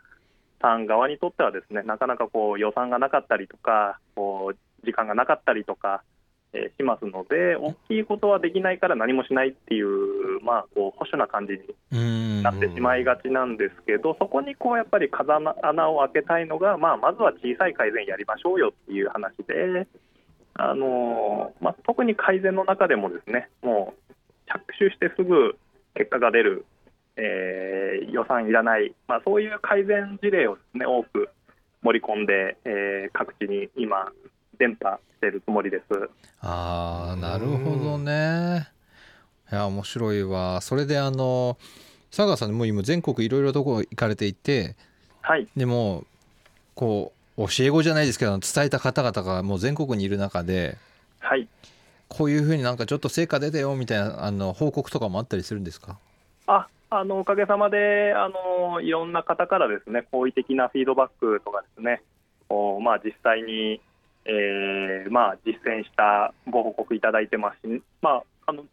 [0.61, 6.03] さん側にとってはですねなかなかこう予算がなかったりとかこう時間がなかったりとか
[6.53, 11.61] しますので大きいことはできないから何もしないっていう,、まあ、こう保守な感じに
[11.93, 12.43] うん。
[12.43, 19.87] なってしまいがちなんですけど、そこにこうやっぱり風穴を開けたいのが、まあ、まずは小さい改善やりましょうよっていう話で、
[20.55, 24.13] あのーまあ、特に改善の中でもですねもう
[24.51, 25.57] 着手してすぐ
[25.95, 26.65] 結果が出る、
[27.17, 31.29] えー予算いらない、まあ、そういう改善事例をです、ね、多く
[31.83, 34.11] 盛り込んで、えー各地に今、
[34.59, 35.85] 伝播しているつもりです。
[36.41, 38.69] ああなるほどね。
[39.51, 40.61] いや面白いわ。
[40.61, 41.57] それであの
[42.11, 44.77] 佐川さんも今全国いろいろとこ行かれていて
[45.23, 45.47] はい。
[45.57, 46.05] でも
[46.75, 50.77] こう教え子じゃないですけど伝えた方々がもう全国にいる中で
[51.21, 51.49] はい。
[52.09, 55.99] こういうふうになんかちょっと成果出たよみたいなあの報告とかもあったりするんですか？
[56.47, 62.03] ああのおかげさまであのいろんな方からですね好意的なフィードバックとかですね
[62.51, 63.79] おまあ、実際に、
[64.29, 68.65] えーまあ、実践したご報告いただいてますし、まあ、あの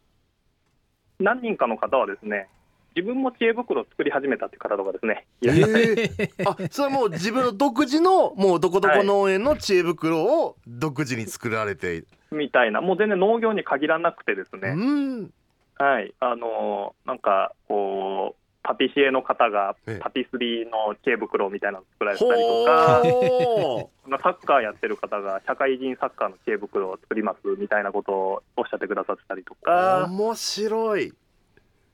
[1.19, 2.49] 何人かの方はですね
[2.95, 6.49] 自分も知恵袋を作り始めたっていう方とかですねいらっしゃってえー。
[6.49, 11.95] あそれはもう自分の独自のもうどこどこ農園の知恵袋を独自に作られて。
[11.95, 12.81] いる、みたいな。
[12.81, 15.29] もう全然農業に限らなくてですうね、ん。
[15.77, 19.99] はい、あのなんかこうパティシエの方がええ。
[19.99, 23.01] パティスリーの知恵袋みたいなの作られてたりとか。
[23.03, 31.13] ほまあサッカーやってる方が社会人サッカーの知恵袋を作りますみたいなことをおっしゃってくださってたりとうか、面白い。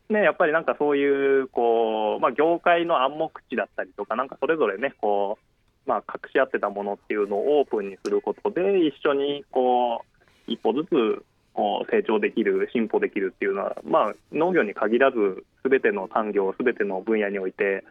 [0.09, 10.03] ね、やっぱりなんかそういうこう、まあ、業界の暗黙知だったりとか、なんかそれぞれね、こうまあ、隠し合ってたものっていうのをオープンにすることで、一緒にこ
[10.47, 11.25] う一歩ずつ
[11.55, 17.83] 成長できる、進歩できるっていうのは、まあ、農業に限らず、すべての産業、すべての分野において、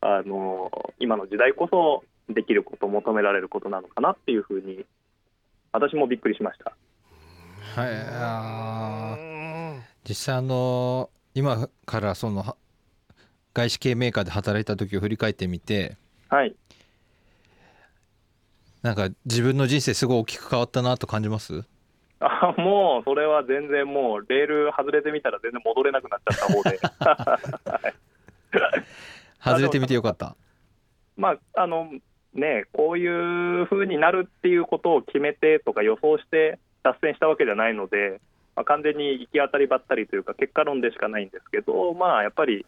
[0.00, 4.84] あの今の時代こそできること、求められることなのかなっていうふうに、
[5.72, 6.76] 私もびっくりしました。
[7.74, 7.90] はい
[10.08, 12.56] 実際あの今からそのは
[13.52, 15.96] 外資系メーカーで働いた時を振り返ってみて
[16.28, 16.54] はい。
[18.82, 21.64] なんか自分の人生すごい大きく変わったなと感じます？
[22.20, 26.78] あもうそれは全然もうレール外れてみたら全然戻れなくなっちゃった方で。
[29.40, 30.36] 外れてみてよかった。
[31.16, 31.92] まああの
[32.34, 38.20] ねこういう風になるっていうことを決めてとか予想して脱線したわけじゃないので、
[38.56, 42.66] まあ、完全に行き当たりばったりというか結果論でしかないんですけどまあやっぱり、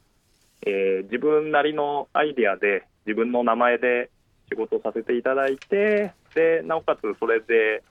[0.67, 4.11] えー自分なりのアイデアで自分の名前で
[4.49, 7.83] 仕事をさせていただいてでなおかつそれで、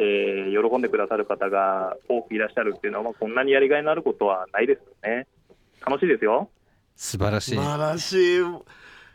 [0.00, 5.26] えー喜んでくださる方が多くいらっしゃるっていうのは、まあ、こんなにやりがいのあることはないですよね。
[5.84, 6.48] 楽しいですよ。
[6.96, 7.54] 素晴らしい。
[7.56, 8.38] 素晴らしい。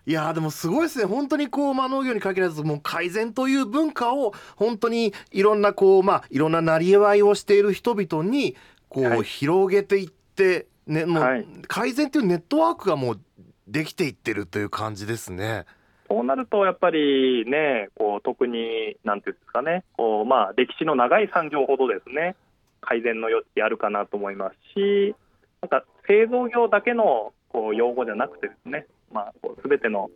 [0.05, 1.05] いやーでもすごいですね。
[1.05, 8.55] 本当にこう、まあ、農業に限らずもう改善という文化を本当にいろんなこうまあいろんななりわいをしている人々に
[8.89, 9.23] こう、はい。
[9.23, 11.45] 広げていってねもう、はい。
[11.67, 13.19] 改善というネットワークがもう
[13.67, 15.65] できていってるという感じですね。
[16.07, 22.35] そうなると、やっぱりね、こう特に、なんていうんですかね、こうまあ、歴史の長い産業ほどですね、
[22.81, 25.15] 改善の余地あるかなと思いますし、
[25.61, 30.09] なんか製造業だけのこう用語じゃなくてですね、まあ、すべての、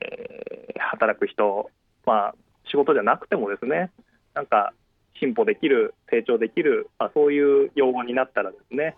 [0.00, 0.46] えー
[0.86, 1.70] 働く人、
[2.04, 2.34] まあ、
[2.70, 3.90] 仕事じゃなくてもですね、
[4.34, 4.72] なんか
[5.20, 8.96] 進歩できる、成長できる、まあ、そういう用語になったらですね、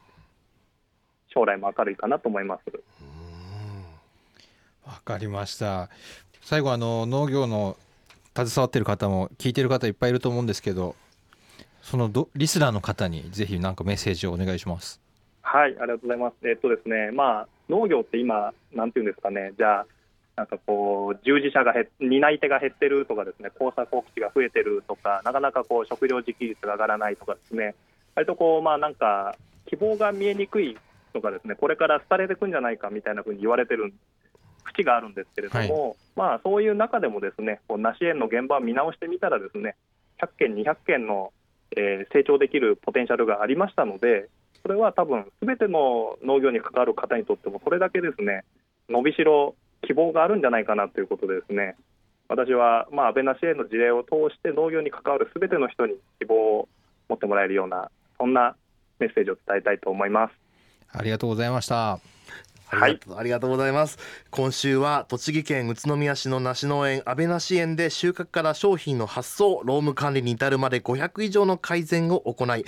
[1.33, 2.63] 将来も明るいかなと思います。
[4.87, 5.91] わかりました
[6.49, 7.77] 最後あの農業の
[8.35, 10.97] 携わってる方も聞いてる方いっぱいいると思うんですけど
[11.83, 14.99] そのどリスナーの方にぜひなんかメッセージをお願いします。
[15.43, 16.49] はい、ありがとうございます。
[16.49, 19.87] えっとですね、まあ、農業って今、なんていうんですかね、じゃあ、
[20.37, 27.75] なんかこう、従事者が減担い手が減ってるとかですね、耕作放棄地が増えてるとか、なかなかこう食料自給率が上がらないとかですね、
[28.15, 30.79] 割とこう、まあなんか、希望が見えにくい
[31.13, 33.93] とかですね、これから廃れていくんじゃないかみたいなふうに言われてる
[34.69, 39.77] 節があるんですけれども、まあそういう中でもですね、こう梨園の現場を見直してみたらですね、
[40.21, 41.33] 100件、200件の、
[41.77, 44.29] えー成長できるポテンシャルがありましたので、
[44.63, 48.45] それは多分すべての農業に関わる方にとっても、それだけですね、
[48.89, 51.77] 伸びしろ、希望があるんじゃないかなということでですね、
[52.29, 56.69] 私は、まあ、安倍梨園の事例を通して農業に関わるすべての人に希望を
[57.09, 58.57] 持ってもらえるような、そんな
[58.99, 60.35] メッセージを伝えたいと思います。
[60.93, 62.01] ありがとうございました
[62.71, 63.99] ありがとうありがとうございます。
[64.31, 72.65] 今週は栃木県宇都宮市の梨農園安倍梨園で収穫から商品の発送労務管理に至るまで500以上の改善を行い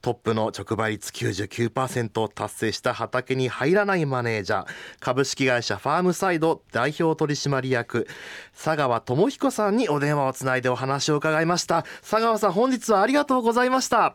[0.00, 4.66] トップの直売率99%を達成した畑に入らないマネージャー
[5.00, 8.06] 株式会社ファームサイド代表取締役
[8.54, 11.84] 佐川智彦さんにお電話をつないでお話を伺いました。
[12.00, 14.14] 佐川さん本日はありがとうございました。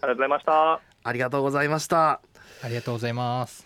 [0.00, 0.80] がとうございました。
[1.02, 2.20] ありがとうございました。
[2.62, 3.65] ありがとうございます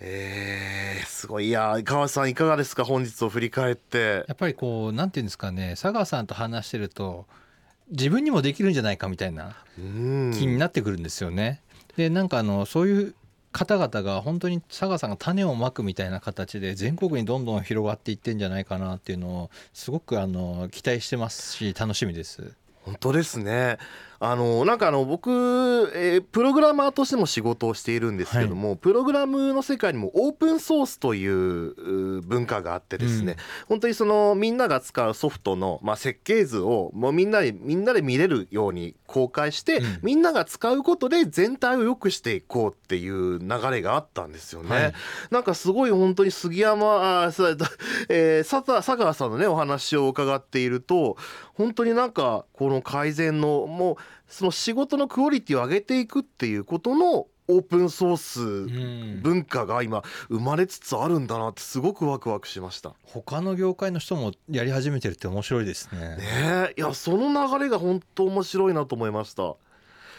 [0.00, 1.48] えー、すごい。
[1.48, 2.84] いや川内さんいかがですか？
[2.84, 4.24] 本日を振り返って。
[4.28, 5.70] やっぱりこうなんていうんですかね。
[5.70, 7.26] 佐川さんと話してると
[7.90, 10.32] 自分にもできるんじゃないかみたいなうん。
[10.32, 11.62] 気になってくるんですよね。
[11.96, 13.14] でなんかあのそういう
[13.50, 22.52] 方々が本当に佐賀さんが種をまくみたいな形で全国にどんどん広がっていってんじゃないかなっていうのをすごくあの期待してますし楽しみです。
[22.84, 23.78] 本当ですね
[24.20, 25.30] あのなんかあの僕、
[25.94, 33.36] えープログラマーとしても仕事をしているんですけども、プログラムの世界にもオープンソースというう文化があってですね、
[33.68, 39.98] 本当にそのみんなが使うソフトの、まあ、設計図をもうみんなでみんなで見れるように公開して、うん。
[40.02, 44.70] みんなが使うことで全体を良くしていこうっていう流れがあったんですよね。
[44.70, 44.92] はい。
[45.30, 47.32] なんかすごい本当に杉山あ
[48.08, 51.16] えー佐川さんのねお話を伺っていると
[51.54, 53.96] 本当になんかこの改善のもう
[54.28, 62.92] その仕事のクオリティを上げていくっていうことのオープンソースうん文化が今生まれつつあるんだなってすごくワクワクしました。
[63.04, 65.98] 他の業界の人もやり始めてるって面白いですね。
[65.98, 66.18] ね
[66.70, 69.54] えいやその流れが本当面白いなと思いました。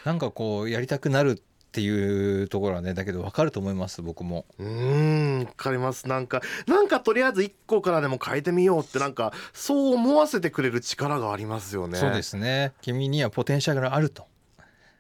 [0.05, 4.45] なんかこうやりたくなるっていうところはねだけど分かると思います僕も。
[4.57, 6.07] うーんわかります。
[6.07, 11.99] なんかなんかとりあえず1個からでも変えてみようってなんかそう思わせてくれる力がありますよね。
[11.99, 12.74] そうですね。
[12.82, 14.26] 君にはポテンシャルがあると。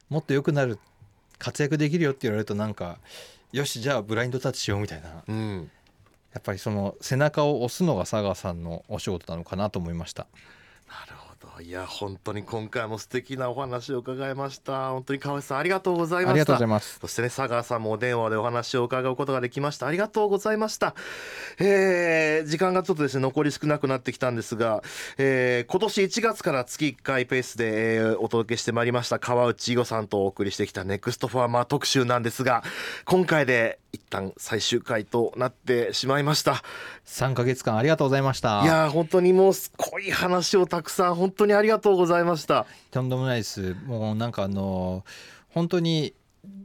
[0.09, 0.77] もっと良くなる
[1.39, 2.99] 活躍できるよって言われるとなんか
[3.51, 5.09] よしじゃあブラインドタッチしようみたいな。
[5.09, 5.71] やうん。
[6.37, 10.27] っぱりその背中を押すのが佐賀さんのお仕事なのかなと思いました。
[10.87, 14.89] なるほどいや本当に今回も素敵なお話を伺いました。
[14.89, 16.31] 本当に川内さんありがとうございました。
[16.31, 16.99] ありがとうございます。
[16.99, 19.87] そしてね佐川さんもお電話でお話を伺うことができました。
[19.87, 20.95] ありがとうございました。
[21.59, 24.83] えー時間がちょっとですね残り少なくなってきたんですが、
[25.17, 32.63] えー今年1月から月1回ペースで、えーお届けしてまいりました川内伊吾さんとお送りしてきたネクストファーマー特集なんですが
[33.05, 36.63] 今回で一旦最終回となってしまいました。
[37.05, 38.61] 3ヶ月間ありがとうございました。
[38.63, 42.65] いやー本当にもう濃い話をたくさん本当にありがとうございました。
[42.91, 43.75] とんでもないです。
[43.85, 45.03] もうなんかあの
[45.49, 46.13] 本当に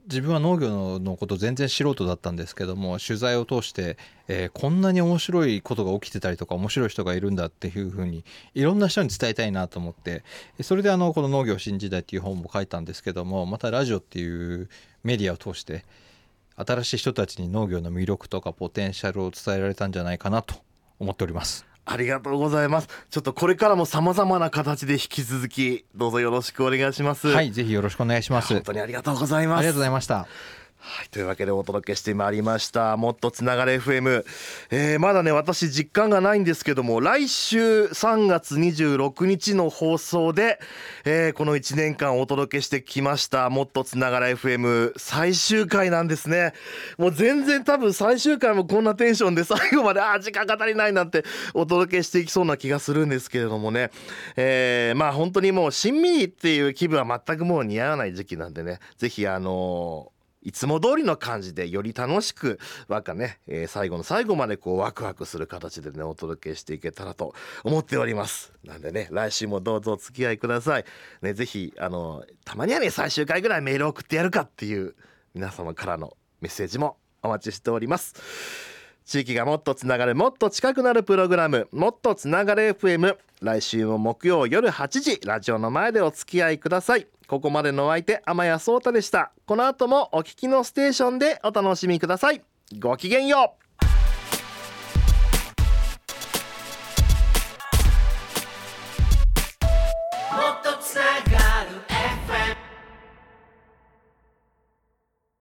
[0.06, 3.96] 自分は農業のこと全然素人だったんですけども取材を通して、
[4.28, 10.22] えーこんなに面白いことが起きてたりとか面白い人がいるんだっていうふうにいろんな人に伝えたいなと思って
[10.60, 14.68] それであのこの「農業新時代」っていう本も書いたんですけどもまたラジオっていう
[15.02, 15.84] メディアを通して
[16.56, 20.54] 新しい人たちに農業の魅力とかポテンシャルを伝えられたんじゃないかなと
[20.98, 21.66] 思っております。
[21.86, 28.54] ありがとうございますちょっとこれからも様々な形で引き続きどうぞよろしくお願いしますはい、ぜひよろしくお願いします。
[28.54, 30.26] 本当にありがとうございますありがとうございました。
[30.86, 34.22] はい、というわけでお届けしてまいりました「もっとつながれ FM」
[34.70, 40.60] えーまだね私実感がないんですけども来週3月26日の放送で、
[41.06, 46.52] えーこの1年間お届けしてきました「もっとつながれ FM」最終回なんですね。
[46.98, 51.24] もう全然多分最終回もこんなテンションで最後まであ時間が足りないなんて
[51.54, 53.90] お届けしていきそうな気がするんですけれどもね、
[54.36, 58.80] えーまあ本当にもうしんみりっていう気分は全くもう似合わない時期なんでね。
[58.98, 60.13] ぜひあのー
[60.44, 67.34] いつも通りの感じでより楽しくわかね、えー最後の最後までこうワクワクする形でねお届けしていけたらと
[67.64, 68.52] 思っております。
[68.62, 70.84] なんでね来週もどうぞお付き合いください。
[71.22, 74.94] ねぜひあのたまにはね最終回ぐらいメール送ってやるかっていう
[75.34, 78.14] 皆様からのメッセージもお待ちしております。
[79.04, 87.06] 地域がもっとつながるもっと近くなるプログラムもっとつながる FM 来週も木曜夜8時ラジオの前でお付き合いください。
[87.26, 89.32] ここまでのお相手天谷颯太でした。
[89.46, 92.42] この後もお聞きのステーションでお楽しみください。
[92.78, 93.63] ごきげんよう。